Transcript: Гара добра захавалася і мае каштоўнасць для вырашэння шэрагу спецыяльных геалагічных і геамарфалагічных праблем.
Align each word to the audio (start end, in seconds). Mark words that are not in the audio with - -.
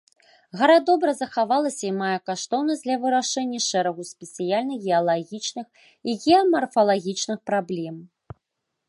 Гара 0.59 0.75
добра 0.89 1.11
захавалася 1.17 1.83
і 1.89 1.91
мае 1.97 2.15
каштоўнасць 2.29 2.81
для 2.85 2.97
вырашэння 3.03 3.59
шэрагу 3.67 4.03
спецыяльных 4.13 4.79
геалагічных 4.87 5.67
і 6.09 6.19
геамарфалагічных 6.25 7.39
праблем. 7.51 7.95